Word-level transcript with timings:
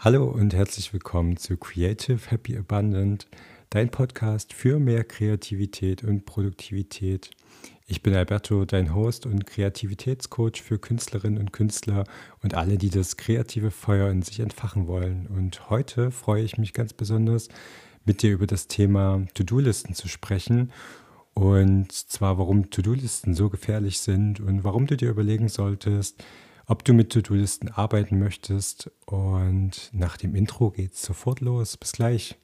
Hallo 0.00 0.26
und 0.26 0.54
herzlich 0.54 0.92
willkommen 0.92 1.38
zu 1.38 1.56
Creative 1.56 2.20
Happy 2.30 2.56
Abundant, 2.56 3.26
dein 3.68 3.90
Podcast 3.90 4.52
für 4.52 4.78
mehr 4.78 5.02
Kreativität 5.02 6.04
und 6.04 6.24
Produktivität. 6.24 7.32
Ich 7.88 8.00
bin 8.00 8.14
Alberto, 8.14 8.64
dein 8.64 8.94
Host 8.94 9.26
und 9.26 9.44
Kreativitätscoach 9.44 10.62
für 10.62 10.78
Künstlerinnen 10.78 11.40
und 11.40 11.52
Künstler 11.52 12.04
und 12.44 12.54
alle, 12.54 12.78
die 12.78 12.90
das 12.90 13.16
kreative 13.16 13.72
Feuer 13.72 14.08
in 14.08 14.22
sich 14.22 14.38
entfachen 14.38 14.86
wollen. 14.86 15.26
Und 15.26 15.68
heute 15.68 16.12
freue 16.12 16.44
ich 16.44 16.58
mich 16.58 16.74
ganz 16.74 16.92
besonders, 16.92 17.48
mit 18.04 18.22
dir 18.22 18.30
über 18.30 18.46
das 18.46 18.68
Thema 18.68 19.26
To-Do-Listen 19.34 19.94
zu 19.94 20.06
sprechen. 20.06 20.70
Und 21.34 21.90
zwar, 21.90 22.38
warum 22.38 22.70
To-Do-Listen 22.70 23.34
so 23.34 23.50
gefährlich 23.50 23.98
sind 23.98 24.38
und 24.38 24.62
warum 24.62 24.86
du 24.86 24.96
dir 24.96 25.10
überlegen 25.10 25.48
solltest, 25.48 26.22
ob 26.68 26.84
du 26.84 26.92
mit 26.92 27.10
To-Do-Listen 27.10 27.70
arbeiten 27.70 28.18
möchtest. 28.18 28.90
Und 29.06 29.90
nach 29.92 30.18
dem 30.18 30.34
Intro 30.34 30.70
geht's 30.70 31.02
sofort 31.02 31.40
los. 31.40 31.76
Bis 31.78 31.92
gleich. 31.92 32.36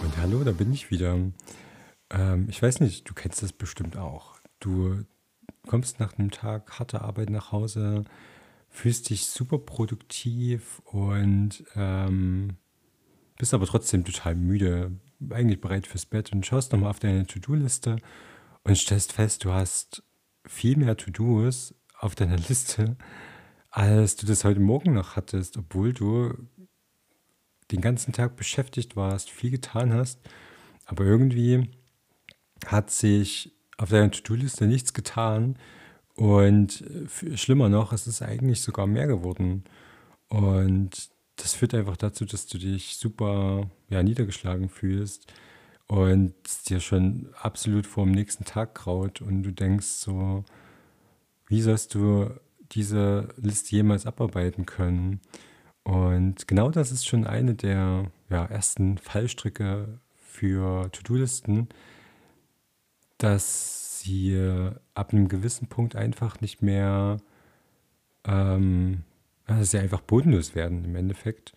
Und 0.00 0.16
hallo, 0.18 0.42
da 0.42 0.50
bin 0.50 0.72
ich 0.72 0.90
wieder. 0.90 1.16
Ähm, 2.10 2.48
ich 2.48 2.60
weiß 2.60 2.80
nicht, 2.80 3.08
du 3.08 3.14
kennst 3.14 3.40
das 3.44 3.52
bestimmt 3.52 3.96
auch. 3.96 4.41
Du 4.62 5.04
kommst 5.66 5.98
nach 5.98 6.16
einem 6.18 6.30
Tag 6.30 6.78
harter 6.78 7.02
Arbeit 7.02 7.30
nach 7.30 7.50
Hause, 7.50 8.04
fühlst 8.68 9.10
dich 9.10 9.26
super 9.26 9.58
produktiv 9.58 10.80
und 10.84 11.64
ähm, 11.74 12.56
bist 13.38 13.54
aber 13.54 13.66
trotzdem 13.66 14.04
total 14.04 14.36
müde, 14.36 14.92
eigentlich 15.30 15.60
bereit 15.60 15.88
fürs 15.88 16.06
Bett 16.06 16.32
und 16.32 16.46
schaust 16.46 16.72
nochmal 16.72 16.90
auf 16.90 17.00
deine 17.00 17.26
To-Do-Liste 17.26 17.96
und 18.62 18.78
stellst 18.78 19.12
fest, 19.12 19.44
du 19.44 19.52
hast 19.52 20.04
viel 20.46 20.76
mehr 20.76 20.96
To-Dos 20.96 21.74
auf 21.98 22.14
deiner 22.14 22.36
Liste, 22.48 22.96
als 23.68 24.14
du 24.14 24.26
das 24.26 24.44
heute 24.44 24.60
Morgen 24.60 24.94
noch 24.94 25.16
hattest, 25.16 25.56
obwohl 25.56 25.92
du 25.92 26.34
den 27.72 27.80
ganzen 27.80 28.12
Tag 28.12 28.36
beschäftigt 28.36 28.94
warst, 28.94 29.28
viel 29.28 29.50
getan 29.50 29.92
hast, 29.92 30.20
aber 30.84 31.04
irgendwie 31.04 31.68
hat 32.66 32.92
sich 32.92 33.51
auf 33.78 33.90
deiner 33.90 34.10
To-Do-Liste 34.10 34.66
nichts 34.66 34.92
getan. 34.92 35.56
Und 36.14 36.84
äh, 37.22 37.36
schlimmer 37.36 37.68
noch, 37.68 37.92
es 37.92 38.06
ist 38.06 38.22
eigentlich 38.22 38.60
sogar 38.60 38.86
mehr 38.86 39.06
geworden. 39.06 39.64
Und 40.28 41.10
das 41.36 41.54
führt 41.54 41.74
einfach 41.74 41.96
dazu, 41.96 42.24
dass 42.24 42.46
du 42.46 42.58
dich 42.58 42.96
super 42.96 43.70
ja, 43.88 44.02
niedergeschlagen 44.02 44.68
fühlst 44.68 45.32
und 45.92 46.34
es 46.46 46.62
dir 46.62 46.80
schon 46.80 47.28
absolut 47.40 47.86
vor 47.86 48.04
dem 48.04 48.12
nächsten 48.12 48.44
Tag 48.44 48.74
graut 48.74 49.20
und 49.20 49.42
du 49.42 49.52
denkst 49.52 49.86
so, 49.86 50.44
wie 51.48 51.60
sollst 51.60 51.94
du 51.94 52.30
diese 52.72 53.28
Liste 53.36 53.76
jemals 53.76 54.06
abarbeiten 54.06 54.64
können? 54.64 55.20
Und 55.84 56.48
genau 56.48 56.70
das 56.70 56.92
ist 56.92 57.06
schon 57.06 57.26
eine 57.26 57.54
der 57.54 58.10
ja, 58.30 58.44
ersten 58.46 58.96
Fallstricke 58.98 60.00
für 60.16 60.90
To-Do-Listen, 60.92 61.68
dass 63.22 64.00
sie 64.00 64.34
äh, 64.34 64.72
ab 64.94 65.12
einem 65.12 65.28
gewissen 65.28 65.68
Punkt 65.68 65.96
einfach 65.96 66.40
nicht 66.40 66.62
mehr, 66.62 67.18
ähm, 68.26 69.04
dass 69.46 69.70
sie 69.70 69.78
einfach 69.78 70.00
bodenlos 70.00 70.54
werden 70.54 70.84
im 70.84 70.96
Endeffekt. 70.96 71.52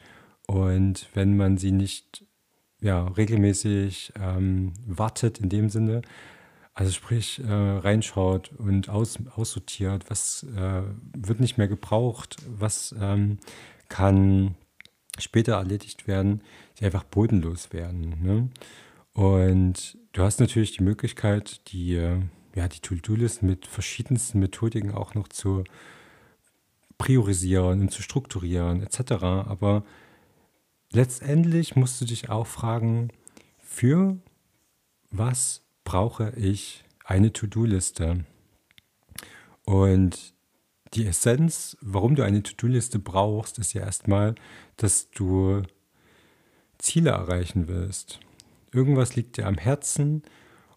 Und 0.47 1.09
wenn 1.13 1.37
man 1.37 1.57
sie 1.57 1.71
nicht 1.71 2.25
ja, 2.81 3.07
regelmäßig 3.07 4.13
ähm, 4.19 4.73
wartet 4.85 5.39
in 5.39 5.49
dem 5.49 5.69
Sinne, 5.69 6.01
also 6.75 6.91
sprich 6.91 7.39
äh, 7.39 7.51
reinschaut 7.51 8.51
und 8.57 8.89
aus, 8.89 9.17
aussortiert, 9.33 10.09
was 10.09 10.43
äh, 10.55 10.81
wird 11.17 11.39
nicht 11.39 11.57
mehr 11.57 11.69
gebraucht, 11.69 12.35
was 12.47 12.93
ähm, 12.99 13.39
kann 13.87 14.55
später 15.17 15.53
erledigt 15.53 16.07
werden, 16.07 16.41
die 16.77 16.85
einfach 16.85 17.05
bodenlos 17.05 17.71
werden. 17.71 18.15
Ne? 18.21 18.49
Und 19.13 19.97
du 20.15 20.23
hast 20.23 20.39
natürlich 20.39 20.71
die 20.71 20.83
Möglichkeit, 20.83 21.61
die, 21.71 21.93
ja, 22.55 22.67
die 22.67 22.79
To-Do-List 22.79 23.43
mit 23.43 23.67
verschiedensten 23.67 24.39
Methodiken 24.39 24.93
auch 24.93 25.13
noch 25.13 25.27
zu 25.27 25.65
priorisieren 26.97 27.81
und 27.81 27.91
zu 27.91 28.01
strukturieren 28.01 28.81
etc. 28.81 29.11
Aber 29.11 29.83
letztendlich 30.91 31.75
musst 31.75 31.99
du 31.99 32.05
dich 32.05 32.29
auch 32.29 32.47
fragen, 32.47 33.09
für 33.59 34.17
was 35.11 35.63
brauche 35.83 36.31
ich 36.37 36.85
eine 37.03 37.33
To-Do-Liste? 37.33 38.25
Und 39.65 40.33
die 40.93 41.05
Essenz, 41.07 41.75
warum 41.81 42.15
du 42.15 42.23
eine 42.23 42.41
To-Do-Liste 42.41 42.99
brauchst, 42.99 43.59
ist 43.59 43.73
ja 43.73 43.81
erstmal, 43.81 44.35
dass 44.77 45.11
du 45.11 45.63
Ziele 46.77 47.09
erreichen 47.09 47.67
willst 47.67 48.21
irgendwas 48.75 49.15
liegt 49.15 49.37
dir 49.37 49.47
am 49.47 49.57
Herzen 49.57 50.23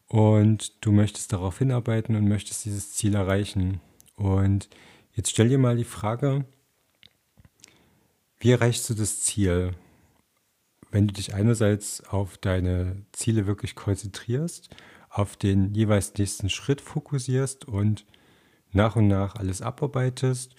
und 0.07 0.85
du 0.85 0.93
möchtest 0.93 1.33
darauf 1.33 1.59
hinarbeiten 1.59 2.17
und 2.17 2.29
möchtest 2.29 2.65
dieses 2.65 2.93
Ziel 2.93 3.15
erreichen. 3.15 3.81
Und 4.17 4.69
jetzt 5.13 5.31
stell 5.31 5.49
dir 5.49 5.59
mal 5.59 5.77
die 5.77 5.85
Frage, 5.85 6.45
wie 8.41 8.51
erreichst 8.53 8.89
du 8.89 8.95
das 8.95 9.21
Ziel? 9.21 9.73
Wenn 10.91 11.07
du 11.07 11.13
dich 11.13 11.35
einerseits 11.35 12.03
auf 12.05 12.39
deine 12.39 13.05
Ziele 13.13 13.47
wirklich 13.47 13.75
konzentrierst, 13.75 14.71
auf 15.11 15.37
den 15.37 15.75
jeweils 15.75 16.15
nächsten 16.15 16.49
Schritt 16.49 16.81
fokussierst 16.81 17.67
und 17.67 18.07
nach 18.73 18.97
und 18.97 19.09
nach 19.09 19.35
alles 19.35 19.61
abarbeitest, 19.61 20.55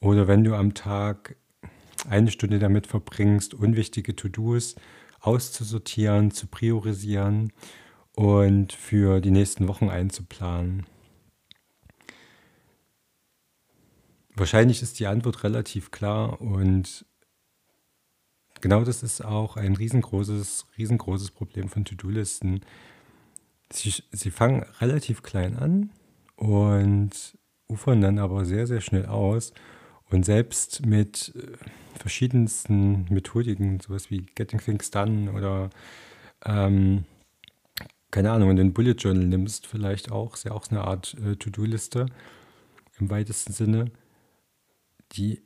oder 0.00 0.26
wenn 0.28 0.44
du 0.44 0.54
am 0.54 0.74
Tag 0.74 1.36
eine 2.08 2.30
Stunde 2.30 2.58
damit 2.58 2.86
verbringst, 2.86 3.54
unwichtige 3.54 4.16
To-Dos 4.16 4.76
auszusortieren, 5.20 6.30
zu 6.30 6.46
priorisieren 6.46 7.52
und 8.14 8.72
für 8.72 9.20
die 9.20 9.30
nächsten 9.30 9.68
Wochen 9.68 9.88
einzuplanen? 9.88 10.86
Wahrscheinlich 14.34 14.82
ist 14.82 14.98
die 14.98 15.06
Antwort 15.06 15.44
relativ 15.44 15.90
klar 15.90 16.40
und 16.40 17.04
genau 18.60 18.84
das 18.84 19.02
ist 19.02 19.22
auch 19.24 19.56
ein 19.56 19.76
riesengroßes, 19.76 20.66
riesengroßes 20.78 21.30
Problem 21.32 21.68
von 21.68 21.84
To-Do-Listen. 21.84 22.60
Sie, 23.72 23.94
sie 24.10 24.30
fangen 24.30 24.64
relativ 24.80 25.22
klein 25.22 25.56
an 25.56 25.90
und 26.36 27.38
ufern 27.68 28.00
dann 28.00 28.18
aber 28.18 28.44
sehr, 28.44 28.66
sehr 28.66 28.80
schnell 28.80 29.06
aus. 29.06 29.52
Und 30.10 30.24
selbst 30.24 30.84
mit 30.84 31.32
äh, 31.36 31.56
verschiedensten 31.98 33.06
Methodiken, 33.10 33.80
sowas 33.80 34.10
wie 34.10 34.26
Getting 34.34 34.60
Things 34.60 34.90
Done 34.90 35.32
oder 35.32 35.70
ähm, 36.44 37.04
keine 38.10 38.32
Ahnung, 38.32 38.48
wenn 38.48 38.56
du 38.56 38.62
ein 38.62 38.72
Bullet 38.72 38.92
Journal 38.92 39.24
nimmst, 39.24 39.68
vielleicht 39.68 40.10
auch, 40.10 40.34
ist 40.34 40.44
ja 40.44 40.52
auch 40.52 40.68
eine 40.70 40.82
Art 40.82 41.16
äh, 41.24 41.36
To-Do-Liste 41.36 42.06
im 42.98 43.08
weitesten 43.10 43.52
Sinne, 43.52 43.92
die 45.12 45.42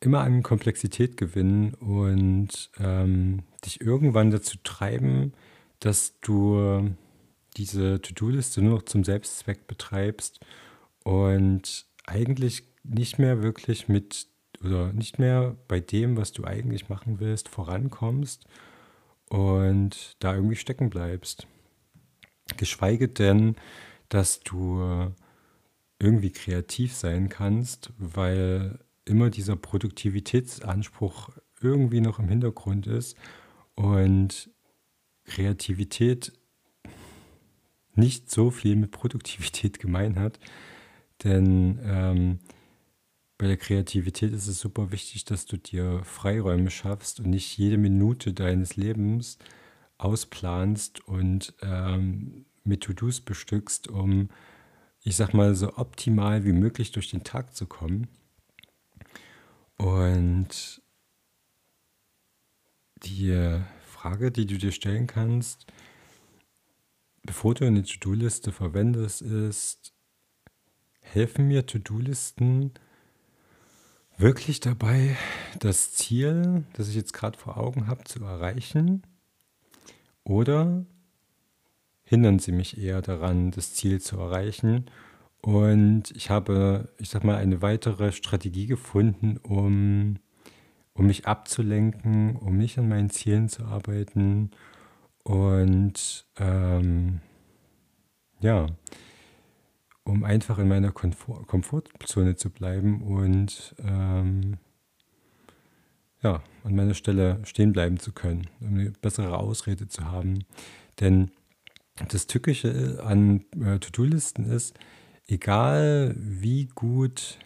immer 0.00 0.20
an 0.20 0.42
Komplexität 0.42 1.16
gewinnen 1.16 1.74
und 1.74 2.70
ähm, 2.78 3.42
dich 3.64 3.80
irgendwann 3.80 4.30
dazu 4.30 4.56
treiben, 4.62 5.32
dass 5.80 6.20
du 6.20 6.94
diese 7.56 8.00
To-Do-Liste 8.00 8.62
nur 8.62 8.74
noch 8.74 8.82
zum 8.82 9.04
Selbstzweck 9.04 9.66
betreibst 9.66 10.40
und 11.02 11.86
eigentlich 12.06 12.64
nicht 12.88 13.18
mehr 13.18 13.42
wirklich 13.42 13.88
mit 13.88 14.26
oder 14.64 14.92
nicht 14.92 15.18
mehr 15.18 15.56
bei 15.68 15.80
dem, 15.80 16.16
was 16.16 16.32
du 16.32 16.44
eigentlich 16.44 16.88
machen 16.88 17.20
willst, 17.20 17.48
vorankommst 17.48 18.46
und 19.28 20.16
da 20.18 20.34
irgendwie 20.34 20.56
stecken 20.56 20.88
bleibst. 20.88 21.46
Geschweige 22.56 23.08
denn, 23.08 23.56
dass 24.08 24.40
du 24.40 25.12
irgendwie 25.98 26.30
kreativ 26.30 26.94
sein 26.94 27.28
kannst, 27.28 27.92
weil 27.98 28.78
immer 29.04 29.30
dieser 29.30 29.56
Produktivitätsanspruch 29.56 31.30
irgendwie 31.60 32.00
noch 32.00 32.18
im 32.18 32.28
Hintergrund 32.28 32.86
ist 32.86 33.16
und 33.74 34.50
Kreativität 35.24 36.32
nicht 37.94 38.30
so 38.30 38.50
viel 38.50 38.76
mit 38.76 38.90
Produktivität 38.90 39.78
gemein 39.78 40.18
hat. 40.18 40.38
Denn 41.24 41.80
ähm, 41.82 42.38
bei 43.38 43.46
der 43.46 43.56
Kreativität 43.56 44.32
ist 44.32 44.46
es 44.46 44.60
super 44.60 44.92
wichtig, 44.92 45.24
dass 45.24 45.44
du 45.44 45.58
dir 45.58 46.02
Freiräume 46.04 46.70
schaffst 46.70 47.20
und 47.20 47.30
nicht 47.30 47.58
jede 47.58 47.76
Minute 47.76 48.32
deines 48.32 48.76
Lebens 48.76 49.38
ausplanst 49.98 51.06
und 51.06 51.54
ähm, 51.62 52.46
mit 52.64 52.82
To-Dos 52.82 53.20
bestückst, 53.20 53.88
um, 53.88 54.30
ich 55.02 55.16
sag 55.16 55.34
mal, 55.34 55.54
so 55.54 55.76
optimal 55.76 56.44
wie 56.44 56.52
möglich 56.52 56.92
durch 56.92 57.10
den 57.10 57.24
Tag 57.24 57.54
zu 57.54 57.66
kommen. 57.66 58.08
Und 59.76 60.80
die 63.04 63.60
Frage, 63.84 64.32
die 64.32 64.46
du 64.46 64.56
dir 64.56 64.72
stellen 64.72 65.06
kannst, 65.06 65.66
bevor 67.22 67.54
du 67.54 67.66
eine 67.66 67.82
To-Do-Liste 67.82 68.50
verwendest, 68.50 69.20
ist, 69.20 69.92
helfen 71.00 71.48
mir 71.48 71.66
To-Do-Listen 71.66 72.72
wirklich 74.18 74.60
dabei, 74.60 75.16
das 75.58 75.92
Ziel, 75.92 76.64
das 76.74 76.88
ich 76.88 76.94
jetzt 76.94 77.12
gerade 77.12 77.38
vor 77.38 77.56
Augen 77.58 77.86
habe, 77.86 78.04
zu 78.04 78.22
erreichen? 78.24 79.02
Oder 80.24 80.84
hindern 82.04 82.38
sie 82.38 82.52
mich 82.52 82.78
eher 82.78 83.02
daran, 83.02 83.50
das 83.50 83.74
Ziel 83.74 84.00
zu 84.00 84.18
erreichen? 84.18 84.86
Und 85.40 86.10
ich 86.12 86.30
habe, 86.30 86.88
ich 86.98 87.10
sag 87.10 87.24
mal, 87.24 87.36
eine 87.36 87.62
weitere 87.62 88.12
Strategie 88.12 88.66
gefunden, 88.66 89.36
um, 89.38 90.18
um 90.94 91.06
mich 91.06 91.26
abzulenken, 91.26 92.36
um 92.36 92.56
nicht 92.56 92.78
an 92.78 92.88
meinen 92.88 93.10
Zielen 93.10 93.48
zu 93.48 93.64
arbeiten 93.64 94.50
und 95.22 96.26
ähm, 96.38 97.20
ja, 98.40 98.66
um 100.06 100.24
einfach 100.24 100.58
in 100.58 100.68
meiner 100.68 100.92
Komfort 100.92 101.46
Komfortzone 101.46 102.36
zu 102.36 102.50
bleiben 102.50 103.02
und 103.02 103.74
ähm, 103.84 104.58
ja, 106.22 106.42
an 106.64 106.74
meiner 106.74 106.94
Stelle 106.94 107.40
stehen 107.44 107.72
bleiben 107.72 107.98
zu 107.98 108.12
können, 108.12 108.48
um 108.60 108.74
eine 108.74 108.90
bessere 108.92 109.36
Ausrede 109.36 109.88
zu 109.88 110.04
haben. 110.04 110.44
Denn 111.00 111.30
das 112.08 112.26
Tückische 112.26 113.02
an 113.04 113.44
äh, 113.60 113.78
To-Do-Listen 113.78 114.46
ist, 114.46 114.78
egal 115.26 116.14
wie 116.16 116.66
gut, 116.66 117.38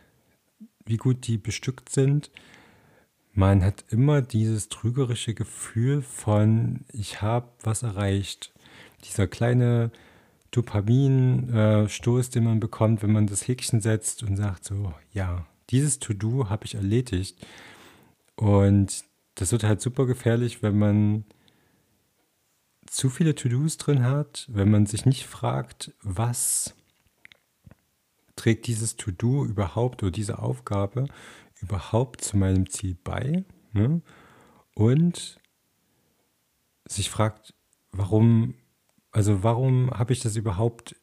wie 0.85 0.99
gut 0.99 1.27
die 1.27 1.39
bestückt 1.39 1.89
sind, 1.89 2.31
man 3.33 3.65
hat 3.65 3.85
immer 3.89 4.23
dieses 4.23 4.69
trügerische 4.69 5.35
Gefühl 5.35 6.03
von, 6.03 6.85
ich 6.93 7.23
habe 7.23 7.49
was 7.62 7.83
erreicht. 7.83 8.53
Dieser 9.05 9.27
kleine 9.29 9.93
Dopaminstoß, 10.50 12.29
äh, 12.29 12.31
den 12.31 12.44
man 12.44 12.61
bekommt, 12.61 13.02
wenn 13.02 13.12
man 13.12 13.26
das 13.26 13.47
Häkchen 13.47 13.81
setzt 13.81 14.23
und 14.23 14.37
sagt 14.37 14.64
so, 14.64 14.93
ja, 15.12 15.47
dieses 15.70 15.99
To-Do 15.99 16.50
habe 16.50 16.64
ich 16.67 16.75
erledigt. 16.75 17.47
Und 18.35 19.05
das 19.37 19.52
wird 19.52 19.64
halt 19.64 19.81
super 19.81 20.06
gefährlich, 20.06 20.62
wenn 20.62 20.79
man 20.79 21.25
zu 22.87 23.08
viele 23.08 23.35
To-Dos 23.35 23.76
drin 23.76 24.02
hat, 24.02 24.47
wenn 24.50 24.70
man 24.70 24.87
sich 24.87 25.06
nicht 25.06 25.26
fragt, 25.26 25.93
was 26.02 26.75
trägt 28.35 28.67
dieses 28.67 28.97
To-Do 28.97 29.44
überhaupt 29.44 30.02
oder 30.02 30.11
diese 30.11 30.41
Aufgabe 30.41 31.06
überhaupt 31.61 32.23
zu 32.23 32.37
meinem 32.37 32.69
Ziel 32.69 32.97
bei? 33.05 33.44
Ne? 33.73 34.02
Und 34.75 35.38
sich 36.87 37.11
fragt, 37.11 37.55
warum, 37.93 38.55
also 39.12 39.43
warum 39.43 39.91
habe 39.91 40.12
ich 40.12 40.21
das 40.21 40.37
überhaupt, 40.37 40.97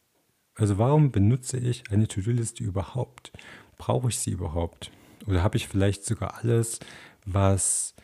also 0.56 0.78
warum 0.78 1.12
benutze 1.12 1.58
ich 1.58 1.92
eine 1.92 2.08
To-Do-Liste 2.08 2.64
überhaupt? 2.64 3.32
Brauche 3.78 4.10
ich 4.10 4.20
sie 4.20 4.32
überhaupt? 4.32 4.92
Oder 5.28 5.44
habe 5.44 5.58
ich 5.58 5.68
vielleicht 5.68 6.06
sogar 6.06 6.38
alles, 6.38 6.80
was 7.26 7.96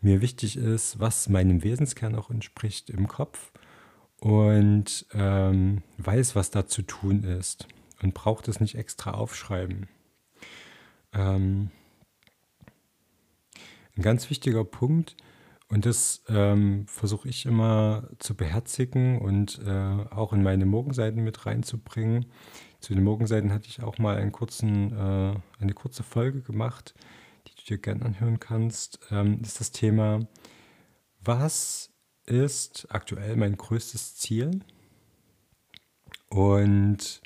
mir 0.00 0.20
wichtig 0.20 0.56
ist, 0.56 0.98
was 0.98 1.28
meinem 1.28 1.62
Wesenskern 1.62 2.16
auch 2.16 2.30
entspricht 2.30 2.90
im 2.90 3.06
Kopf 3.06 3.52
und 4.18 5.06
ähm, 5.14 5.82
weiß, 5.98 6.34
was 6.34 6.50
da 6.50 6.66
zu 6.66 6.82
tun 6.82 7.22
ist 7.22 7.68
und 8.02 8.14
braucht 8.14 8.48
es 8.48 8.60
nicht 8.60 8.74
extra 8.74 9.12
aufschreiben. 9.12 9.88
Ähm, 11.12 11.70
ein 13.96 14.02
ganz 14.02 14.28
wichtiger 14.28 14.64
Punkt, 14.64 15.16
und 15.72 15.86
das 15.86 16.22
ähm, 16.28 16.86
versuche 16.86 17.30
ich 17.30 17.46
immer 17.46 18.06
zu 18.18 18.34
beherzigen 18.34 19.18
und 19.18 19.58
äh, 19.64 19.70
auch 20.10 20.34
in 20.34 20.42
meine 20.42 20.66
Morgenseiten 20.66 21.24
mit 21.24 21.46
reinzubringen. 21.46 22.26
Zu 22.80 22.92
den 22.92 23.02
Morgenseiten 23.02 23.50
hatte 23.54 23.68
ich 23.68 23.82
auch 23.82 23.96
mal 23.96 24.30
kurzen, 24.32 24.92
äh, 24.92 25.34
eine 25.60 25.72
kurze 25.72 26.02
Folge 26.02 26.42
gemacht, 26.42 26.92
die 27.46 27.54
du 27.54 27.62
dir 27.62 27.78
gerne 27.78 28.04
anhören 28.04 28.38
kannst. 28.38 28.98
Ähm, 29.10 29.40
ist 29.42 29.60
das 29.60 29.70
Thema, 29.70 30.28
was 31.24 31.90
ist 32.26 32.86
aktuell 32.90 33.36
mein 33.36 33.56
größtes 33.56 34.16
Ziel? 34.16 34.60
Und 36.28 37.22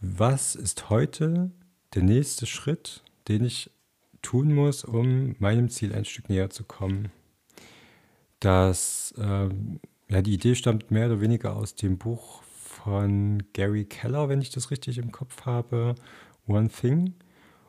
was 0.00 0.54
ist 0.54 0.88
heute 0.88 1.50
der 1.92 2.02
nächste 2.02 2.46
Schritt, 2.46 3.02
den 3.28 3.44
ich 3.44 3.70
tun 4.24 4.52
muss, 4.52 4.82
um 4.82 5.36
meinem 5.38 5.68
Ziel 5.68 5.94
ein 5.94 6.04
Stück 6.04 6.28
näher 6.28 6.50
zu 6.50 6.64
kommen? 6.64 7.12
Das, 8.40 9.14
ähm, 9.18 9.78
ja, 10.08 10.20
die 10.22 10.34
Idee 10.34 10.54
stammt 10.56 10.90
mehr 10.90 11.06
oder 11.06 11.20
weniger 11.20 11.54
aus 11.54 11.76
dem 11.76 11.98
Buch 11.98 12.42
von 12.42 13.42
Gary 13.52 13.84
Keller, 13.84 14.28
wenn 14.28 14.42
ich 14.42 14.50
das 14.50 14.70
richtig 14.70 14.98
im 14.98 15.12
Kopf 15.12 15.46
habe, 15.46 15.94
One 16.46 16.68
Thing. 16.68 17.14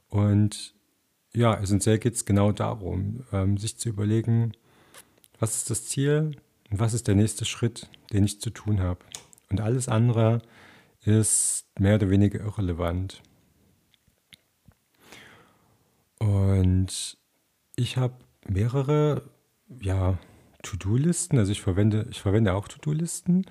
Und 0.09 0.73
ja, 1.33 1.53
essentiell 1.55 1.99
geht 1.99 2.15
es 2.15 2.25
genau 2.25 2.51
darum, 2.51 3.23
ähm, 3.31 3.57
sich 3.57 3.77
zu 3.77 3.89
überlegen, 3.89 4.53
was 5.39 5.57
ist 5.57 5.69
das 5.69 5.85
Ziel 5.85 6.31
und 6.71 6.79
was 6.79 6.93
ist 6.93 7.07
der 7.07 7.15
nächste 7.15 7.45
Schritt, 7.45 7.89
den 8.11 8.23
ich 8.23 8.41
zu 8.41 8.49
tun 8.49 8.79
habe. 8.79 8.99
Und 9.49 9.61
alles 9.61 9.87
andere 9.87 10.41
ist 11.01 11.65
mehr 11.77 11.95
oder 11.95 12.09
weniger 12.09 12.39
irrelevant. 12.39 13.21
Und 16.19 17.17
ich 17.75 17.97
habe 17.97 18.15
mehrere 18.47 19.29
ja, 19.81 20.17
To-Do-Listen, 20.63 21.37
also 21.37 21.51
ich 21.51 21.61
verwende, 21.61 22.07
ich 22.09 22.21
verwende 22.21 22.53
auch 22.53 22.67
To-Do-Listen. 22.67 23.45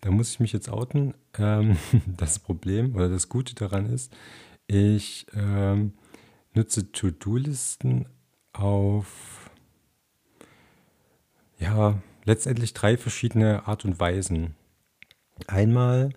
Da 0.00 0.10
muss 0.10 0.30
ich 0.30 0.40
mich 0.40 0.52
jetzt 0.52 0.68
outen. 0.68 1.14
Ähm, 1.38 1.76
das 2.06 2.38
Problem 2.38 2.94
oder 2.94 3.08
das 3.08 3.28
Gute 3.28 3.54
daran 3.54 3.86
ist, 3.86 4.12
ich 4.66 5.26
ähm, 5.34 5.92
nutze 6.54 6.92
To-Do-Listen 6.92 8.06
auf 8.52 9.50
ja, 11.58 12.02
letztendlich 12.24 12.74
drei 12.74 12.96
verschiedene 12.96 13.66
Art 13.66 13.84
und 13.84 13.98
Weisen. 14.00 14.54
Einmal 15.46 16.10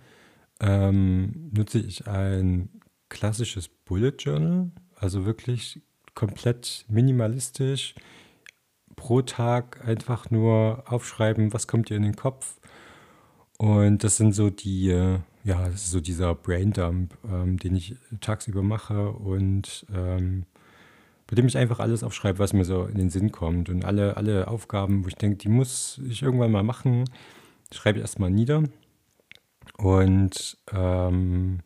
ähm, 0.59 1.49
nutze 1.53 1.79
ich 1.79 2.07
ein 2.07 2.69
klassisches 3.09 3.67
Bullet 3.67 4.13
Journal, 4.19 4.71
also 4.99 5.25
wirklich 5.25 5.81
komplett 6.15 6.85
minimalistisch. 6.89 7.95
Pro 8.95 9.21
Tag 9.21 9.85
einfach 9.85 10.31
nur 10.31 10.83
aufschreiben, 10.87 11.53
was 11.53 11.67
kommt 11.67 11.89
dir 11.89 11.97
in 11.97 12.03
den 12.03 12.15
Kopf. 12.15 12.59
Und 13.57 14.03
das 14.03 14.17
sind 14.17 14.33
so 14.33 14.49
die, 14.49 14.89
äh, 14.89 15.19
ja, 15.43 15.65
das 15.65 15.85
ist 15.85 15.91
so 15.91 15.99
dieser 15.99 16.35
Braindump, 16.35 17.15
ähm, 17.31 17.57
den 17.57 17.75
ich 17.75 17.95
tagsüber 18.19 18.63
mache 18.63 19.11
und 19.11 19.85
ähm, 19.93 20.45
bei 21.27 21.35
dem 21.35 21.47
ich 21.47 21.57
einfach 21.57 21.79
alles 21.79 22.03
aufschreibe, 22.03 22.39
was 22.39 22.53
mir 22.53 22.65
so 22.65 22.85
in 22.85 22.97
den 22.97 23.09
Sinn 23.09 23.31
kommt. 23.31 23.69
Und 23.69 23.83
alle, 23.83 24.17
alle 24.17 24.47
Aufgaben, 24.47 25.03
wo 25.03 25.09
ich 25.09 25.15
denke, 25.15 25.37
die 25.37 25.49
muss 25.49 25.99
ich 26.07 26.23
irgendwann 26.23 26.51
mal 26.51 26.63
machen, 26.63 27.05
schreibe 27.71 27.99
ich 27.99 28.03
erstmal 28.03 28.31
nieder. 28.31 28.63
Und 29.77 30.57
ähm, 30.73 31.59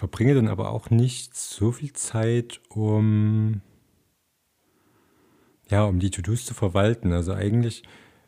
verbringe 0.00 0.34
dann 0.34 0.48
aber 0.48 0.70
auch 0.70 0.88
nicht 0.88 1.36
so 1.36 1.72
viel 1.72 1.92
Zeit, 1.92 2.58
um 2.70 3.60
ja, 5.68 5.84
um 5.84 5.98
die 6.00 6.10
To-Dos 6.10 6.46
zu 6.46 6.54
verwalten. 6.54 7.12
Also 7.12 7.34
eigentlich 7.34 7.82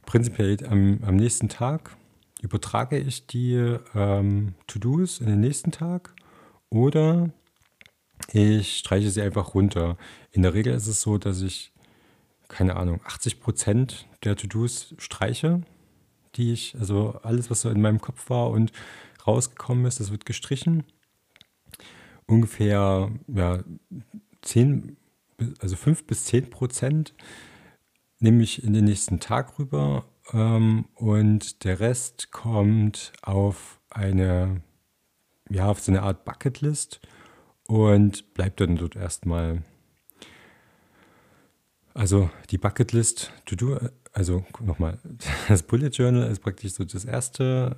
prinzipiell 0.05 0.59
am, 0.69 1.01
am 1.03 1.17
nächsten 1.17 1.49
Tag 1.49 1.97
übertrage 2.43 2.99
ich 2.99 3.27
die 3.27 3.55
ähm, 3.95 4.55
To-Dos 4.67 5.21
in 5.21 5.29
den 5.29 5.41
nächsten 5.41 5.73
Tag 5.73 6.15
oder 6.69 7.31
ich 8.35 8.77
streiche 8.77 9.11
sie 9.11 9.23
einfach 9.23 9.55
runter. 9.55 9.97
In 10.31 10.43
der 10.43 10.53
Regel 10.53 10.75
ist 10.75 10.89
es 10.89 11.01
so, 11.01 11.17
dass 11.17 11.41
ich, 11.41 11.73
keine 12.49 12.77
Ahnung, 12.77 13.01
80 13.07 13.41
Prozent 13.41 14.07
der 14.25 14.37
To-Dos 14.37 14.95
streiche, 14.99 15.63
die 16.35 16.53
ich, 16.53 16.77
also 16.79 17.19
alles, 17.23 17.51
was 17.51 17.63
so 17.63 17.71
in 17.71 17.81
meinem 17.81 18.03
Kopf 18.03 18.29
war 18.29 18.51
und 18.51 18.73
rausgekommen 19.27 19.87
ist, 19.87 20.01
das 20.01 20.11
wird 20.11 20.27
gestrichen. 20.27 20.85
Ungefähr 22.27 23.11
ja, 23.29 23.65
10, 24.43 24.97
also 25.61 25.77
5 25.77 26.07
bis 26.07 26.25
10 26.25 26.51
Prozent 26.51 27.15
nehme 28.19 28.43
ich 28.43 28.63
in 28.63 28.73
den 28.73 28.85
nächsten 28.85 29.21
Tag 29.21 29.59
rüber 29.59 30.07
ähm, 30.33 30.87
und 30.95 31.65
der 31.65 31.81
Rest 31.81 32.31
kommt 32.31 33.13
auf 33.23 33.81
eine, 33.91 34.63
ja, 35.51 35.67
auf 35.67 35.81
so 35.81 35.93
eine 35.93 36.03
Art 36.03 36.25
Bucketlist 36.25 37.01
und 37.67 38.35
bleibt 38.35 38.61
dann 38.61 38.77
dort 38.77 38.97
erstmal. 38.97 39.63
Also 41.95 42.31
die 42.51 42.59
Bucketlist, 42.59 43.33
to 43.45 43.57
do, 43.57 43.79
also 44.13 44.47
nochmal, 44.61 44.99
das 45.49 45.63
Bullet 45.63 45.89
Journal 45.89 46.31
ist 46.31 46.41
praktisch 46.41 46.73
so 46.73 46.85
das 46.85 47.05
erste, 47.05 47.77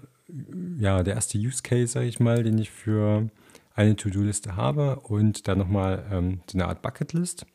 ja, 0.79 1.03
der 1.03 1.15
erste 1.15 1.39
Use 1.39 1.63
Case, 1.63 1.89
sage 1.89 2.07
ich 2.07 2.21
mal, 2.21 2.43
den 2.43 2.59
ich 2.59 2.71
für 2.71 3.29
eine 3.75 3.97
To-Do-Liste 3.97 4.57
habe 4.57 5.01
und 5.01 5.49
dann 5.49 5.59
nochmal 5.59 6.07
ähm, 6.11 6.41
so 6.51 6.57
eine 6.57 6.69
Art 6.69 6.83
Bucketlist. 6.83 7.47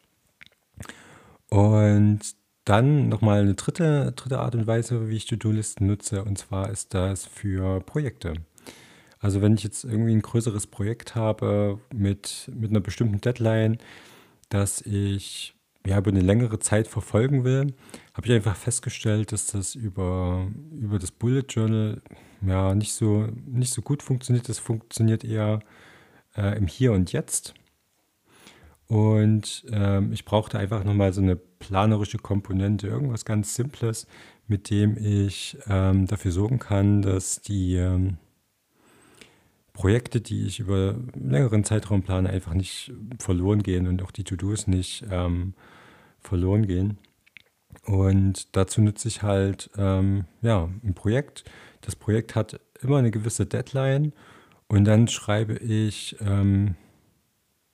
Und 1.49 2.19
dann 2.65 3.09
nochmal 3.09 3.41
eine 3.41 3.55
dritte, 3.55 4.11
dritte 4.15 4.39
Art 4.39 4.53
und 4.53 4.67
Weise, 4.67 5.09
wie 5.09 5.15
ich 5.15 5.25
To-Do-Listen 5.25 5.87
nutze, 5.87 6.23
und 6.23 6.37
zwar 6.37 6.69
ist 6.69 6.93
das 6.93 7.25
für 7.25 7.79
Projekte. 7.81 8.33
Also 9.19 9.41
wenn 9.41 9.55
ich 9.55 9.63
jetzt 9.63 9.83
irgendwie 9.83 10.13
ein 10.13 10.21
größeres 10.21 10.67
Projekt 10.67 11.15
habe 11.15 11.79
mit, 11.93 12.49
mit 12.53 12.69
einer 12.69 12.79
bestimmten 12.79 13.19
Deadline, 13.19 13.77
das 14.49 14.81
ich 14.81 15.55
ja, 15.85 15.97
über 15.97 16.11
eine 16.11 16.21
längere 16.21 16.59
Zeit 16.59 16.87
verfolgen 16.87 17.43
will, 17.43 17.73
habe 18.13 18.27
ich 18.27 18.33
einfach 18.33 18.55
festgestellt, 18.55 19.31
dass 19.31 19.47
das 19.47 19.75
über, 19.75 20.47
über 20.71 20.99
das 20.99 21.11
Bullet 21.11 21.45
Journal 21.49 22.01
ja 22.45 22.75
nicht 22.75 22.93
so, 22.93 23.27
nicht 23.45 23.73
so 23.73 23.81
gut 23.81 24.03
funktioniert. 24.03 24.47
Das 24.47 24.59
funktioniert 24.59 25.23
eher 25.23 25.59
äh, 26.35 26.57
im 26.57 26.67
Hier 26.67 26.93
und 26.93 27.11
Jetzt. 27.11 27.53
Und 28.87 29.65
ähm, 29.71 30.11
ich 30.11 30.25
brauchte 30.25 30.57
einfach 30.57 30.83
nochmal 30.83 31.13
so 31.13 31.21
eine 31.21 31.35
planerische 31.35 32.17
Komponente, 32.17 32.87
irgendwas 32.87 33.23
ganz 33.23 33.53
Simples, 33.53 34.07
mit 34.47 34.71
dem 34.71 34.97
ich 34.97 35.57
ähm, 35.67 36.07
dafür 36.07 36.31
sorgen 36.31 36.57
kann, 36.57 37.03
dass 37.03 37.41
die 37.41 37.75
ähm, 37.75 38.17
Projekte, 39.73 40.21
die 40.21 40.45
ich 40.45 40.59
über 40.59 40.95
einen 41.13 41.29
längeren 41.29 41.63
Zeitraum 41.63 42.01
plane, 42.01 42.29
einfach 42.29 42.55
nicht 42.55 42.91
verloren 43.19 43.61
gehen 43.61 43.87
und 43.87 44.01
auch 44.01 44.11
die 44.11 44.23
To-Dos 44.23 44.67
nicht 44.67 45.05
ähm, 45.11 45.53
verloren 46.19 46.65
gehen. 46.65 46.97
Und 47.85 48.55
dazu 48.57 48.81
nutze 48.81 49.07
ich 49.07 49.21
halt 49.21 49.69
ähm, 49.77 50.25
ja, 50.41 50.67
ein 50.83 50.95
Projekt. 50.95 51.43
Das 51.81 51.95
Projekt 51.95 52.35
hat 52.35 52.59
immer 52.81 52.97
eine 52.97 53.11
gewisse 53.11 53.45
Deadline 53.45 54.13
und 54.69 54.85
dann 54.85 55.07
schreibe 55.07 55.55
ich 55.55 56.15
ähm, 56.21 56.75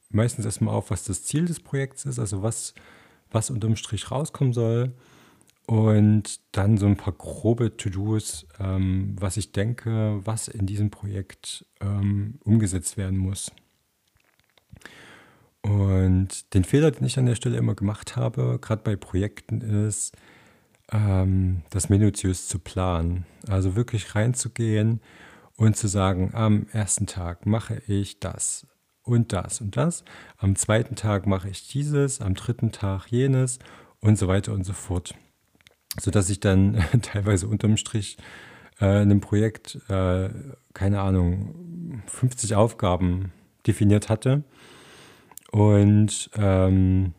meistens 0.09 0.45
erstmal 0.45 0.73
auf, 0.73 0.89
was 0.91 1.03
das 1.03 1.23
Ziel 1.23 1.45
des 1.45 1.59
Projekts 1.59 2.05
ist, 2.05 2.19
also 2.19 2.41
was, 2.41 2.73
was 3.31 3.49
unterm 3.49 3.75
Strich 3.75 4.09
rauskommen 4.09 4.53
soll. 4.53 4.93
Und 5.67 6.39
dann 6.51 6.77
so 6.77 6.85
ein 6.85 6.95
paar 6.95 7.13
grobe 7.13 7.75
To-Dos, 7.75 8.45
ähm, 8.59 9.15
was 9.19 9.35
ich 9.35 9.51
denke, 9.51 10.21
was 10.23 10.47
in 10.47 10.67
diesem 10.67 10.91
Projekt 10.91 11.65
ähm, 11.81 12.35
umgesetzt 12.43 12.97
werden 12.97 13.17
muss. 13.17 13.51
Und 15.63 16.53
den 16.53 16.63
Fehler, 16.63 16.91
den 16.91 17.07
ich 17.07 17.17
an 17.17 17.25
der 17.25 17.33
Stelle 17.33 17.57
immer 17.57 17.73
gemacht 17.73 18.15
habe, 18.15 18.59
gerade 18.61 18.83
bei 18.83 18.95
Projekten, 18.95 19.61
ist, 19.61 20.15
ähm, 20.91 21.63
das 21.71 21.89
minutiös 21.89 22.47
zu 22.47 22.59
planen. 22.59 23.25
Also 23.47 23.75
wirklich 23.75 24.13
reinzugehen 24.13 25.01
und 25.57 25.77
zu 25.77 25.87
sagen, 25.87 26.31
am 26.33 26.67
ersten 26.71 27.07
Tag 27.07 27.45
mache 27.45 27.81
ich 27.87 28.19
das 28.19 28.67
und 29.03 29.33
das 29.33 29.61
und 29.61 29.77
das, 29.77 30.03
am 30.37 30.55
zweiten 30.55 30.95
Tag 30.95 31.27
mache 31.27 31.49
ich 31.49 31.67
dieses, 31.67 32.21
am 32.21 32.33
dritten 32.33 32.71
Tag 32.71 33.07
jenes 33.07 33.59
und 33.99 34.17
so 34.17 34.27
weiter 34.27 34.53
und 34.53 34.63
so 34.63 34.73
fort. 34.73 35.15
Sodass 35.99 36.29
ich 36.29 36.39
dann 36.39 36.83
teilweise 37.01 37.47
unterm 37.47 37.77
Strich 37.77 38.17
äh, 38.81 39.01
in 39.01 39.11
einem 39.11 39.21
Projekt, 39.21 39.79
äh, 39.89 40.29
keine 40.73 41.01
Ahnung, 41.01 42.03
50 42.07 42.55
Aufgaben 42.55 43.31
definiert 43.65 44.09
hatte 44.09 44.43
und 45.51 46.29
ähm, 46.35 47.13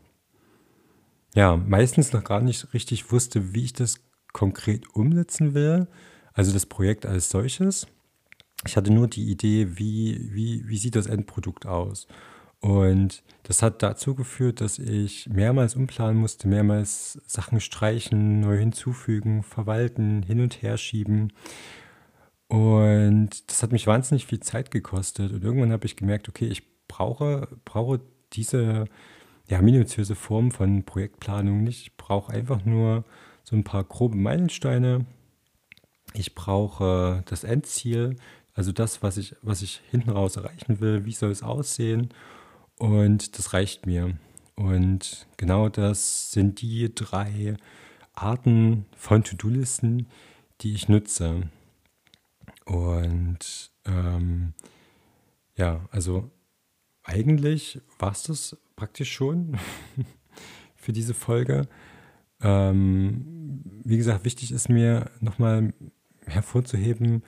ja, 1.34 1.56
meistens 1.56 2.12
noch 2.12 2.24
gar 2.24 2.40
nicht 2.40 2.72
richtig 2.74 3.12
wusste, 3.12 3.54
wie 3.54 3.64
ich 3.64 3.72
das 3.72 4.00
konkret 4.32 4.94
umsetzen 4.94 5.54
will. 5.54 5.86
Also 6.32 6.52
das 6.52 6.66
Projekt 6.66 7.06
als 7.06 7.30
solches. 7.30 7.86
Ich 8.64 8.76
hatte 8.76 8.92
nur 8.92 9.06
die 9.08 9.30
Idee, 9.30 9.78
wie, 9.78 10.32
wie, 10.32 10.68
wie 10.68 10.78
sieht 10.78 10.96
das 10.96 11.06
Endprodukt 11.06 11.66
aus. 11.66 12.06
Und 12.60 13.22
das 13.42 13.62
hat 13.62 13.82
dazu 13.82 14.14
geführt, 14.14 14.60
dass 14.60 14.78
ich 14.78 15.28
mehrmals 15.28 15.76
umplanen 15.76 16.16
musste, 16.16 16.48
mehrmals 16.48 17.20
Sachen 17.26 17.60
streichen, 17.60 18.40
neu 18.40 18.58
hinzufügen, 18.58 19.42
verwalten, 19.42 20.22
hin 20.22 20.40
und 20.40 20.62
her 20.62 20.78
schieben. 20.78 21.32
Und 22.48 23.50
das 23.50 23.62
hat 23.62 23.72
mich 23.72 23.86
wahnsinnig 23.86 24.26
viel 24.26 24.40
Zeit 24.40 24.70
gekostet. 24.70 25.32
Und 25.32 25.44
irgendwann 25.44 25.72
habe 25.72 25.86
ich 25.86 25.96
gemerkt, 25.96 26.28
okay, 26.28 26.46
ich 26.46 26.62
brauche, 26.88 27.48
brauche 27.64 28.00
diese 28.32 28.86
ja, 29.48 29.60
minutiöse 29.62 30.14
Form 30.14 30.50
von 30.50 30.84
Projektplanung 30.84 31.62
nicht. 31.62 31.82
Ich 31.82 31.96
brauche 31.96 32.32
einfach 32.32 32.64
nur 32.64 33.04
so 33.44 33.54
ein 33.54 33.64
paar 33.64 33.84
grobe 33.84 34.16
Meilensteine. 34.16 35.06
Ich 36.14 36.34
brauche 36.34 37.22
das 37.26 37.44
Endziel, 37.44 38.16
also 38.56 38.72
das, 38.72 39.02
was 39.02 39.18
ich, 39.18 39.36
was 39.42 39.60
ich 39.60 39.82
hinten 39.90 40.10
raus 40.10 40.36
erreichen 40.36 40.80
will, 40.80 41.04
wie 41.04 41.12
soll 41.12 41.30
es 41.30 41.42
aussehen. 41.42 42.08
Und 42.78 43.38
das 43.38 43.52
reicht 43.52 43.84
mir. 43.84 44.16
Und 44.54 45.26
genau 45.36 45.68
das 45.68 46.32
sind 46.32 46.62
die 46.62 46.92
drei 46.94 47.58
Arten 48.14 48.86
von 48.96 49.22
To-Do-Listen, 49.22 50.06
die 50.62 50.72
ich 50.72 50.88
nutze. 50.88 51.50
Und 52.64 53.70
ähm, 53.84 54.54
ja, 55.54 55.86
also 55.90 56.30
eigentlich 57.04 57.82
war 57.98 58.12
es 58.12 58.22
das 58.22 58.56
praktisch 58.74 59.12
schon 59.12 59.58
für 60.76 60.94
diese 60.94 61.12
Folge. 61.12 61.68
Ähm, 62.40 63.82
wie 63.84 63.98
gesagt, 63.98 64.24
wichtig 64.24 64.50
ist 64.50 64.70
mir 64.70 65.10
nochmal 65.20 65.74
hervorzuheben, 66.26 67.22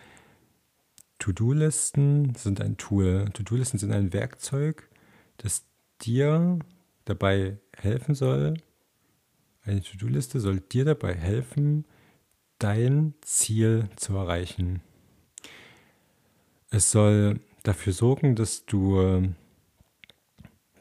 To-Do-Listen 1.18 2.34
sind 2.34 2.60
ein 2.60 2.76
Tool. 2.76 3.26
To-Do-Listen 3.32 3.78
sind 3.78 3.92
ein 3.92 4.12
Werkzeug, 4.12 4.88
das 5.36 5.64
dir 6.00 6.58
dabei 7.04 7.58
helfen 7.76 8.14
soll. 8.14 8.54
Eine 9.62 9.82
To-Do-Liste 9.82 10.40
soll 10.40 10.60
dir 10.60 10.84
dabei 10.84 11.14
helfen, 11.14 11.84
dein 12.58 13.14
Ziel 13.20 13.88
zu 13.96 14.14
erreichen. 14.16 14.80
Es 16.70 16.90
soll 16.90 17.40
dafür 17.62 17.92
sorgen, 17.92 18.36
dass 18.36 18.66
du 18.66 19.34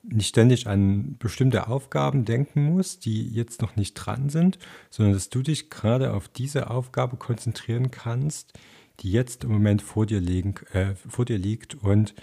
nicht 0.10 0.30
ständig 0.30 0.68
an 0.68 1.18
bestimmte 1.18 1.68
Aufgaben 1.68 2.24
denken 2.24 2.64
musst, 2.64 3.06
die 3.06 3.30
jetzt 3.30 3.62
noch 3.62 3.76
nicht 3.76 3.94
dran 3.94 4.30
sind, 4.30 4.58
sondern 4.90 5.14
dass 5.14 5.30
du 5.30 5.42
dich 5.42 5.70
gerade 5.70 6.14
auf 6.14 6.30
diese 6.30 6.70
Aufgabe 6.70 7.18
konzentrieren 7.18 7.92
kannst, 7.92 8.54
die 9.00 9.12
jetzt 9.12 9.44
im 9.44 9.52
Moment 9.52 9.82
vor 9.82 10.06
dir, 10.06 10.20
liegen, 10.20 10.56
äh, 10.74 10.96
vor 10.96 11.26
dir 11.26 11.38
liegt 11.38 11.76
und 11.76 12.16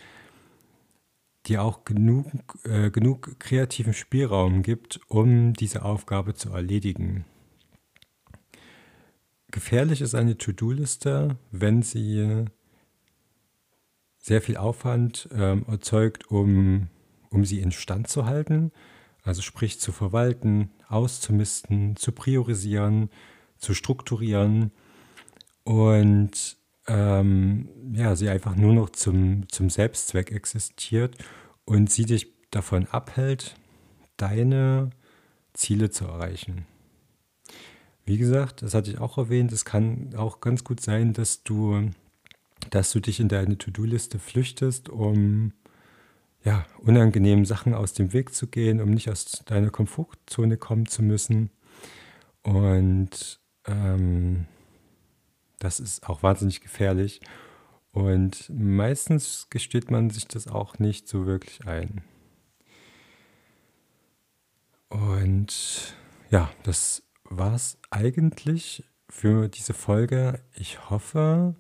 dir 1.46 1.62
auch 1.62 1.84
genug, 1.84 2.26
äh, 2.64 2.90
genug 2.90 3.38
kreativen 3.38 3.92
Spielraum 3.92 4.62
gibt, 4.62 5.00
um 5.08 5.52
diese 5.52 5.84
Aufgabe 5.84 6.34
zu 6.34 6.50
erledigen. 6.50 7.24
Gefährlich 9.50 10.00
ist 10.00 10.14
eine 10.14 10.36
To-Do-Liste, 10.36 11.36
wenn 11.52 11.82
sie 11.82 12.46
sehr 14.18 14.40
viel 14.42 14.56
Aufwand 14.56 15.28
ähm, 15.32 15.64
erzeugt, 15.68 16.30
um 16.30 16.88
um 17.34 17.44
sie 17.44 17.60
instand 17.60 18.08
zu 18.08 18.24
halten, 18.24 18.72
also 19.22 19.42
sprich 19.42 19.80
zu 19.80 19.92
verwalten, 19.92 20.70
auszumisten, 20.88 21.96
zu 21.96 22.12
priorisieren, 22.12 23.10
zu 23.58 23.74
strukturieren 23.74 24.70
und 25.64 26.56
ähm, 26.86 27.68
ja, 27.92 28.14
sie 28.16 28.28
einfach 28.28 28.56
nur 28.56 28.74
noch 28.74 28.90
zum, 28.90 29.48
zum 29.48 29.70
Selbstzweck 29.70 30.32
existiert 30.32 31.16
und 31.64 31.90
sie 31.90 32.04
dich 32.04 32.32
davon 32.50 32.86
abhält, 32.86 33.54
deine 34.16 34.90
Ziele 35.54 35.90
zu 35.90 36.04
erreichen. 36.04 36.66
Wie 38.04 38.18
gesagt, 38.18 38.62
das 38.62 38.74
hatte 38.74 38.90
ich 38.90 38.98
auch 38.98 39.16
erwähnt, 39.16 39.50
es 39.52 39.64
kann 39.64 40.14
auch 40.14 40.40
ganz 40.40 40.62
gut 40.62 40.80
sein, 40.80 41.14
dass 41.14 41.42
du, 41.42 41.90
dass 42.70 42.92
du 42.92 43.00
dich 43.00 43.18
in 43.18 43.28
deine 43.28 43.56
To-Do-Liste 43.56 44.18
flüchtest, 44.18 44.90
um 44.90 45.52
ja, 46.44 46.66
unangenehmen 46.80 47.46
Sachen 47.46 47.72
aus 47.72 47.94
dem 47.94 48.12
Weg 48.12 48.34
zu 48.34 48.46
gehen, 48.46 48.82
um 48.82 48.90
nicht 48.90 49.08
aus 49.08 49.42
deiner 49.46 49.70
Komfortzone 49.70 50.58
kommen 50.58 50.84
zu 50.84 51.02
müssen. 51.02 51.48
Und 52.42 53.40
ähm, 53.66 54.46
das 55.64 55.80
ist 55.80 56.08
auch 56.08 56.22
wahnsinnig 56.22 56.60
gefährlich. 56.60 57.20
Und 57.90 58.50
meistens 58.50 59.48
gesteht 59.48 59.90
man 59.90 60.10
sich 60.10 60.26
das 60.26 60.46
auch 60.46 60.78
nicht 60.78 61.08
so 61.08 61.26
wirklich 61.26 61.66
ein. 61.66 62.02
Und 64.90 65.94
ja, 66.30 66.50
das 66.64 67.02
war 67.24 67.54
es 67.54 67.78
eigentlich 67.90 68.84
für 69.08 69.48
diese 69.48 69.72
Folge. 69.72 70.40
Ich 70.54 70.90
hoffe, 70.90 71.54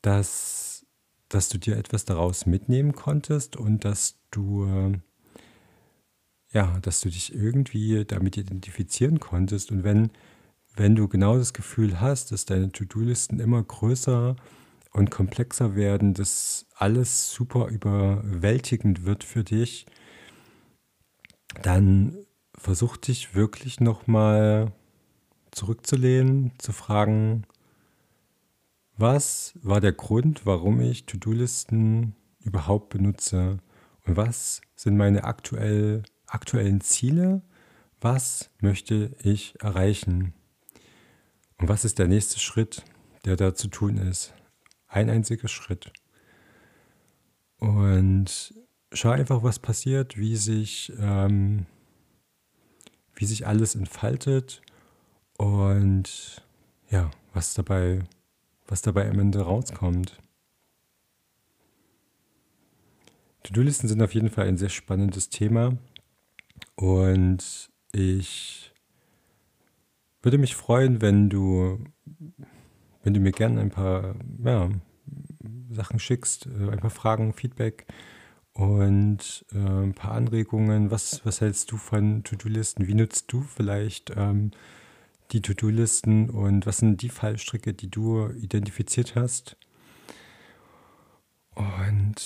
dass, 0.00 0.86
dass 1.28 1.48
du 1.48 1.58
dir 1.58 1.76
etwas 1.76 2.04
daraus 2.06 2.46
mitnehmen 2.46 2.92
konntest 2.92 3.56
und 3.56 3.84
dass 3.84 4.18
du, 4.30 4.96
ja, 6.52 6.78
dass 6.80 7.02
du 7.02 7.10
dich 7.10 7.34
irgendwie 7.34 8.04
damit 8.06 8.38
identifizieren 8.38 9.20
konntest. 9.20 9.70
Und 9.70 9.84
wenn, 9.84 10.10
wenn 10.74 10.94
du 10.94 11.08
genau 11.08 11.36
das 11.36 11.52
Gefühl 11.52 12.00
hast, 12.00 12.32
dass 12.32 12.46
deine 12.46 12.72
To-Do-Listen 12.72 13.40
immer 13.40 13.62
größer 13.62 14.36
und 14.92 15.10
komplexer 15.10 15.74
werden, 15.74 16.14
dass 16.14 16.66
alles 16.74 17.32
super 17.32 17.68
überwältigend 17.68 19.04
wird 19.04 19.24
für 19.24 19.44
dich, 19.44 19.86
dann 21.62 22.16
versuch 22.54 22.96
dich 22.96 23.34
wirklich 23.34 23.80
nochmal 23.80 24.72
zurückzulehnen, 25.50 26.52
zu 26.58 26.72
fragen, 26.72 27.44
was 28.96 29.58
war 29.62 29.80
der 29.80 29.92
Grund, 29.92 30.46
warum 30.46 30.80
ich 30.80 31.06
To-Do-Listen 31.06 32.14
überhaupt 32.40 32.90
benutze? 32.90 33.58
Und 34.04 34.16
was 34.16 34.62
sind 34.74 34.96
meine 34.96 35.24
aktuell, 35.24 36.02
aktuellen 36.26 36.80
Ziele, 36.80 37.42
was 38.00 38.50
möchte 38.60 39.14
ich 39.22 39.54
erreichen 39.60 40.34
und 41.58 41.68
was 41.68 41.84
ist 41.84 41.98
der 41.98 42.08
nächste 42.08 42.38
Schritt, 42.38 42.84
der 43.24 43.36
da 43.36 43.54
zu 43.54 43.68
tun 43.68 43.96
ist. 43.96 44.34
Ein 44.88 45.10
einziger 45.10 45.48
Schritt. 45.48 45.92
Und 47.58 48.54
schau 48.92 49.10
einfach, 49.10 49.42
was 49.42 49.58
passiert, 49.58 50.18
wie 50.18 50.36
sich, 50.36 50.92
ähm, 50.98 51.66
wie 53.14 53.24
sich 53.24 53.46
alles 53.46 53.74
entfaltet 53.74 54.62
und 55.38 56.42
ja, 56.90 57.10
was 57.32 57.54
dabei, 57.54 58.00
was 58.66 58.82
dabei 58.82 59.08
am 59.08 59.18
Ende 59.18 59.40
rauskommt. 59.40 60.18
To-Do-Listen 63.44 63.88
sind 63.88 64.02
auf 64.02 64.14
jeden 64.14 64.30
Fall 64.30 64.46
ein 64.46 64.58
sehr 64.58 64.68
spannendes 64.68 65.28
Thema 65.28 65.78
und 66.76 67.70
ich 67.92 68.71
würde 70.22 70.38
mich 70.38 70.54
freuen, 70.54 71.02
wenn 71.02 71.28
du, 71.28 71.78
wenn 73.02 73.14
du 73.14 73.20
mir 73.20 73.32
gerne 73.32 73.60
ein 73.60 73.70
paar 73.70 74.14
ja, 74.44 74.70
Sachen 75.70 75.98
schickst, 75.98 76.46
äh, 76.46 76.70
ein 76.70 76.80
paar 76.80 76.90
Fragen, 76.90 77.32
Feedback 77.32 77.86
und 78.52 79.44
äh, 79.52 79.58
ein 79.58 79.94
paar 79.94 80.12
Anregungen. 80.12 80.90
Was, 80.90 81.24
was 81.24 81.40
hältst 81.40 81.70
du 81.72 81.76
von 81.76 82.22
To-Do-Listen? 82.22 82.86
Wie 82.86 82.94
nutzt 82.94 83.32
du 83.32 83.42
vielleicht 83.42 84.12
ähm, 84.16 84.52
die 85.32 85.40
To-Do-Listen 85.40 86.30
und 86.30 86.66
was 86.66 86.78
sind 86.78 87.02
die 87.02 87.08
Fallstricke, 87.08 87.72
die 87.72 87.90
du 87.90 88.28
identifiziert 88.30 89.16
hast? 89.16 89.56
Und 91.54 92.16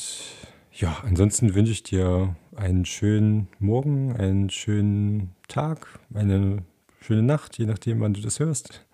ja, 0.73 0.99
ansonsten 1.05 1.55
wünsche 1.55 1.73
ich 1.73 1.83
dir 1.83 2.37
einen 2.55 2.85
schönen 2.85 3.49
Morgen, 3.59 4.15
einen 4.15 4.51
schönen 4.51 5.35
Tag, 5.49 5.99
eine 6.13 6.63
schöne 7.07 7.23
Nacht, 7.23 7.57
je 7.57 7.67
nachdem, 7.67 8.01
wann 8.01 8.15
du 8.15 8.21
das 8.21 8.41
hörst. 8.41 8.85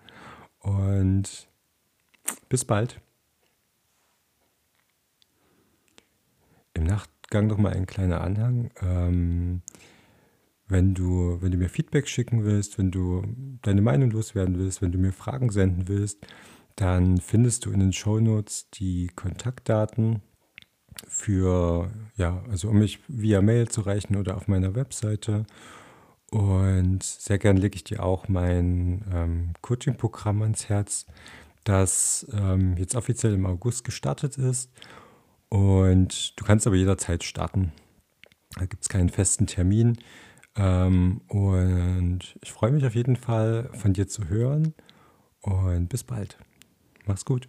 Und 0.59 1.47
bis 2.47 2.63
bald. 2.63 3.01
Im 6.75 6.83
Nachgang 6.83 7.47
noch 7.47 7.57
mal 7.57 7.73
ein 7.73 7.87
kleiner 7.87 8.21
Anhang. 8.21 8.69
Ähm, 8.81 9.61
wenn 10.67 10.93
du, 10.93 11.39
wenn 11.41 11.51
du 11.51 11.57
mir 11.57 11.69
Feedback 11.69 12.07
schicken 12.07 12.43
willst, 12.43 12.77
wenn 12.77 12.91
du 12.91 13.23
deine 13.63 13.81
Meinung 13.81 14.11
loswerden 14.11 14.59
willst, 14.59 14.83
wenn 14.83 14.91
du 14.91 14.99
mir 14.99 15.11
Fragen 15.11 15.49
senden 15.49 15.87
willst, 15.87 16.19
dann 16.75 17.17
findest 17.17 17.65
du 17.65 17.71
in 17.71 17.79
den 17.79 17.93
Show 17.93 18.19
Notes 18.19 18.69
die 18.71 19.07
Kontaktdaten 19.15 20.21
für, 21.07 21.91
ja, 22.15 22.43
also 22.49 22.69
um 22.69 22.77
mich 22.77 22.99
via 23.07 23.41
Mail 23.41 23.69
zu 23.69 23.81
reichen 23.81 24.15
oder 24.17 24.37
auf 24.37 24.47
meiner 24.47 24.75
Webseite. 24.75 25.45
Und 26.33 27.03
sehr 27.03 27.37
gern 27.37 27.57
lege 27.57 27.75
ich 27.75 27.83
dir 27.83 28.03
auch 28.03 28.27
mein 28.27 29.05
ähm, 29.13 29.53
Coaching-Programm 29.61 30.41
ans 30.41 30.67
Herz, 30.67 31.05
das 31.63 32.25
ähm, 32.33 32.75
jetzt 32.77 32.95
offiziell 32.95 33.35
im 33.35 33.45
August 33.45 33.83
gestartet 33.83 34.39
ist 34.39 34.71
und 35.49 36.39
du 36.39 36.43
kannst 36.43 36.65
aber 36.65 36.75
jederzeit 36.75 37.23
starten. 37.23 37.71
Da 38.55 38.65
gibt 38.65 38.81
es 38.81 38.89
keinen 38.89 39.09
festen 39.09 39.45
Termin. 39.45 39.99
Ähm, 40.55 41.21
und 41.27 42.35
ich 42.41 42.51
freue 42.51 42.71
mich 42.71 42.83
auf 42.83 42.95
jeden 42.95 43.15
Fall 43.15 43.69
von 43.73 43.93
dir 43.93 44.07
zu 44.07 44.27
hören. 44.27 44.73
Und 45.41 45.89
bis 45.89 46.03
bald. 46.03 46.39
Mach's 47.05 47.25
gut. 47.25 47.47